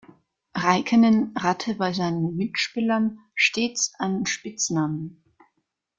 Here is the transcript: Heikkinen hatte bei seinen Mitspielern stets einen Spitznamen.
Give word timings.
Heikkinen 0.57 1.31
hatte 1.39 1.75
bei 1.75 1.93
seinen 1.93 2.35
Mitspielern 2.35 3.19
stets 3.35 3.93
einen 3.99 4.25
Spitznamen. 4.25 5.23